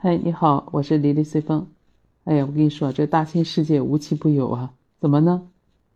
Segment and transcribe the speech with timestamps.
[0.00, 1.66] 嗨，你好，我是李丽随风。
[2.22, 4.70] 哎呀，我跟你说，这大千世界无奇不有啊！
[5.00, 5.48] 怎么呢？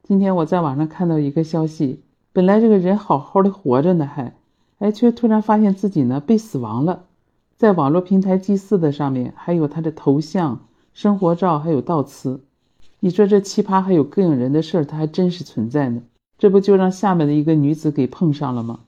[0.02, 2.00] 今天我在网上看到一个消息，
[2.32, 4.34] 本来这个人好好的活着呢，还
[4.80, 7.04] 哎，却突然发现自己呢被死亡了。
[7.56, 10.62] 在网络平台祭祀的上面，还有他的头像、
[10.92, 12.40] 生活照，还有悼词。
[12.98, 16.02] 你说这奇葩还有膈应人的事儿，它还真是存在呢。
[16.38, 18.80] 这不就让下面的一个女子给碰上了吗？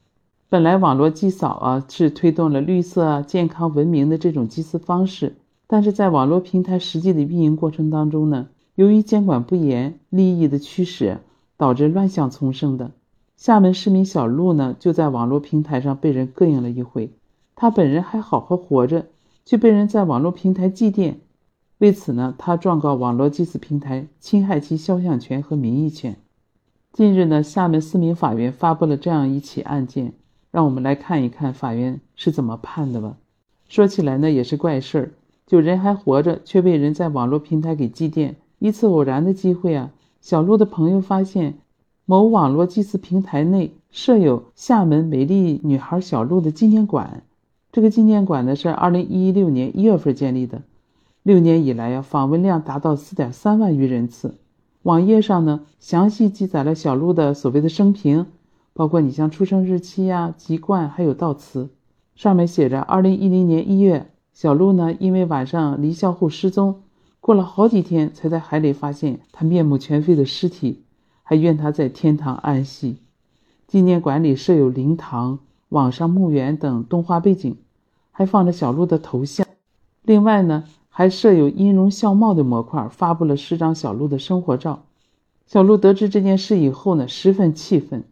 [0.55, 5.35] 本来网络祭扫啊是推动了绿色、健康、文明的这种祭祀方式，
[5.67, 8.47] 但是在网络平台实际的运营过程当中呢，
[8.77, 11.19] 由于监管不严、利益的驱使，
[11.57, 12.93] 导致乱象丛生的。
[13.37, 17.11] 厦门市民小陆呢，就在网络平台上被人膈应了一回，
[17.57, 19.07] 他本人还好好活着，
[19.45, 21.15] 却被人在网络平台祭奠。
[21.79, 26.15] 为此呢，他状告网络祭祀平台侵害其肖像权和名誉权。
[26.93, 30.13] 近日呢，厦门市民法院发布了这样一起案件。
[30.55, 33.17] 让我们来看一看法院是怎么判的吧。
[33.69, 35.11] 说起来呢，也是怪事儿，
[35.49, 38.35] 就人还活着，却被人在网络平台给祭奠。
[38.61, 41.59] 一次偶然的机会啊，小鹿的朋友发现
[42.07, 47.25] 某网络祭祀平台内设有厦门美丽女孩小鹿的纪念馆。
[47.73, 50.63] 这个纪念馆呢，是二零一六年一月份建立的，
[51.25, 54.37] 六年以来呀，访问量达到四点三万余人次。
[54.83, 58.27] 网页上呢，详细记载了小鹿的所谓的生平。
[58.75, 61.71] 包括你像出生日期呀、籍贯，还有悼词，
[62.17, 66.83] 上面写着：二零一零年一月，小鹿呢因为晚上离校后失踪，
[67.21, 70.83] 过了好几天才在海里发现他面目全非的尸体，
[71.23, 72.97] 还愿他在天堂安息。
[73.69, 75.39] 纪念馆里设有灵堂、
[75.69, 77.57] 网上墓园等动画背景，
[78.11, 79.47] 还放着小鹿的头像。
[80.03, 84.83] 另外呢，还设有音容笑貌的模块，发布了十张小鹿的生活照。
[85.47, 88.03] 小鹿得知这件事以后呢，十分气愤。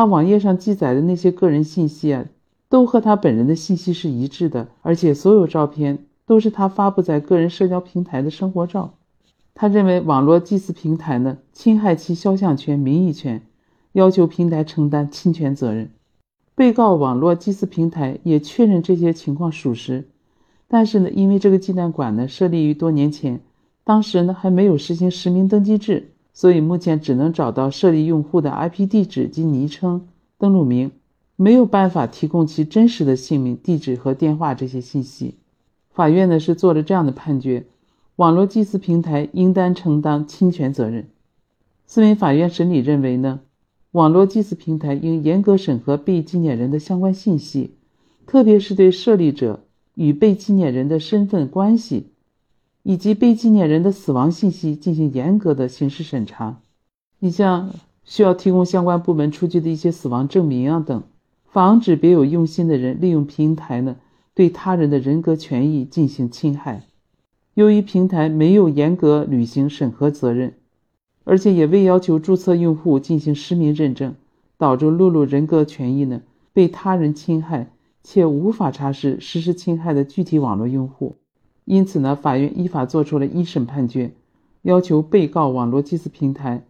[0.00, 2.24] 他网页上记载的那些个人信息啊，
[2.70, 8.94] 都和他本人的信息是一致的，而且所有照片都是他发布在个人社交平台的生活照。
[9.52, 13.42] 他认为网络祭祀平台呢侵害其肖像权、名誉权，
[13.92, 15.90] 要求平台承担侵权责任。
[16.54, 20.08] 被告网络祭祀平台也确认这些情况属实，
[20.66, 23.38] 但是呢，因为这个纪念馆呢设立于多年前，
[23.84, 26.12] 当时呢还没有实行实名登记制。
[26.40, 30.08] 所以目前只能找到设立用户的 IP 地址及昵称、
[30.38, 30.90] 登录名，
[31.36, 35.34] 没有办法提供其真实的姓名、地址和电话这些信息。
[35.90, 37.66] 法院呢是做了这样的判决：
[38.16, 41.08] 网络祭祀平台应当承担侵权责任。
[41.86, 43.40] 四民法院审理认为呢，
[43.90, 47.74] 网络祭祀平台应严格审核被纪念人的相关信息，
[48.26, 49.64] 特别是对设立者
[49.94, 52.09] 与被纪念人的身份关系。
[52.82, 56.60] 以及被纪念人的死亡信息进行严格的刑事审查。
[57.18, 57.70] 你像
[58.04, 61.02] 需要提供相关部门出具的一些死亡证明啊等，
[61.44, 63.96] 防止别有用心的人利用平台呢
[64.34, 66.84] 对他人的人格权益进行侵害。
[67.54, 70.54] 由于平台没有严格履行审核责任，
[71.24, 74.14] 而且也未要求注册用户进行实名认证，
[74.56, 77.70] 导致露露人格权益呢被他人侵害，
[78.02, 81.16] 且无法查实实施侵害的具体网络用户。
[81.70, 84.10] 因此呢，法院依法作出了一审判决，
[84.62, 86.64] 要求被告网络祭祀平台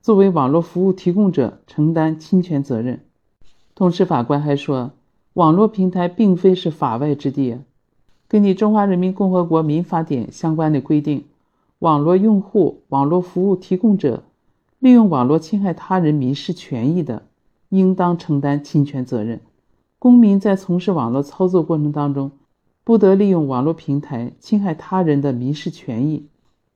[0.00, 3.00] 作为网络服务提供者承担侵权责任。
[3.74, 4.92] 同时，法官还说，
[5.34, 7.58] 网络平台并非是法外之地。
[8.28, 11.26] 根据《中华人民共和国民法典》相关的规定，
[11.80, 14.22] 网络用户、网络服务提供者
[14.78, 17.24] 利用网络侵害他人民事权益的，
[17.68, 19.38] 应当承担侵权责任。
[19.98, 22.30] 公民在从事网络操作过程当中，
[22.86, 26.28] 不得利用网络平台侵害他人的民事权益，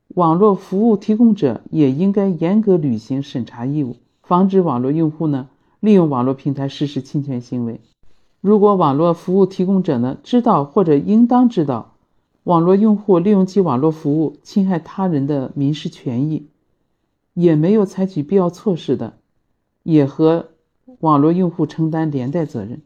[0.09, 3.95] 网络服务提供者也应该严格履行审查义务，
[4.25, 5.49] 防止网络用户呢
[5.79, 7.79] 利用网络平台实施侵权行为。
[8.41, 11.95] 如果网络服务提供者呢知道或者应当知道，
[12.43, 16.49] 网络用户利用其网络服务侵害他人的民事权益，
[17.35, 19.13] 也没有采取必要措施的，
[19.85, 20.49] 也和
[20.99, 22.83] 网络用户承担连带责任。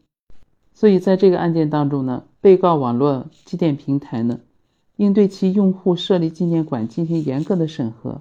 [0.74, 2.24] 所以在这个案件当中呢。
[2.44, 4.40] 被告网络祭奠平台呢，
[4.96, 8.20] 应对其用户设立纪念馆进行严格的审核，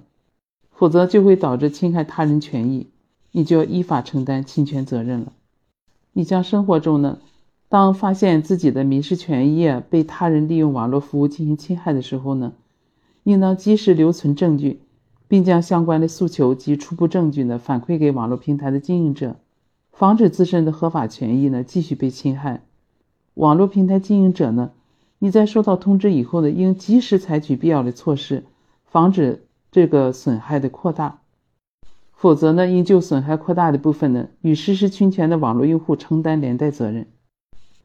[0.72, 2.86] 否则就会导致侵害他人权益，
[3.32, 5.34] 你就要依法承担侵权责任了。
[6.14, 7.18] 你像生活中呢，
[7.68, 12.54] 当发现自己的民事权益被他人利用网络服务进行侵害的时候呢，
[13.24, 14.80] 应当及时留存证据，
[15.28, 19.36] 并将相关的诉求及初步证据呢反馈给网络平台的经营者，
[19.92, 22.62] 防止自身的合法权益呢继续被侵害。
[23.34, 24.70] 网络平台经营者呢，
[25.18, 28.44] 你在收到通知以后呢，应及时采取必要的措施，
[28.84, 31.18] 防止这个损害的扩大。
[32.12, 37.06] 否则呢，应就损害扩大的部分呢，与实施侵权的网络用户承担连带责任。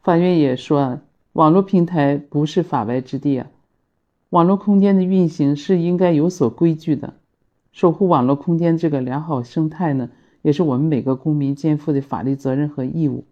[0.04, 1.00] 法院也说，
[1.34, 3.48] 网络平台不是法外之地啊，
[4.30, 7.16] 网络空间的运行是应该有所规矩的，
[7.72, 10.12] 守护网络空间这个良好生态呢，
[10.44, 13.26] 也是我们每个公民肩负的法律责任和义务。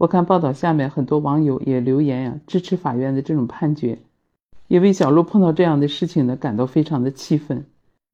[0.00, 3.98] 我看报道下面很多网友也留言呀，支持法院的这种判决，
[4.66, 7.66] 也为小鹿碰到这样的事情呢感到非常的气愤。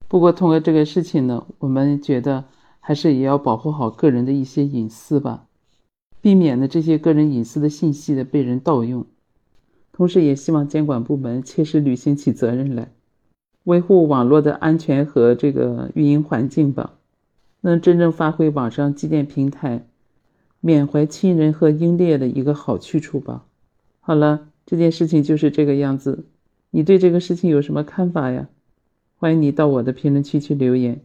[0.09, 2.47] 不过通过这个事情呢，我们觉得
[2.81, 5.45] 还是也要保护好个人的一些隐私吧，
[6.21, 9.07] 避免呢这些个人隐私的信息的被人盗用。
[9.93, 12.89] 同时，也希望监管部门切实履行起责任来，
[13.63, 16.95] 维护网络的安全和这个运营环境吧，
[17.61, 19.87] 能真正发挥网上祭奠平台
[20.61, 23.45] 缅怀亲人和英烈的一个好去处吧。
[24.01, 26.27] 好了，这件事情就是这个样子，
[26.71, 28.49] 你对这个事情有什么看法呀？
[29.19, 31.01] 欢迎你到我的评论区去留言，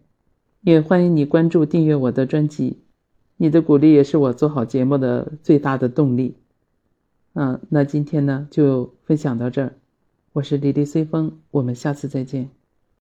[0.62, 2.78] 也欢迎你关注订阅我的专辑，
[3.38, 6.36] 你的鼓励也是我做好节目的最大的动力。
[7.34, 9.74] 嗯，那今天呢就分享到这儿，
[10.34, 12.61] 我是李丽随风，我们下次再见。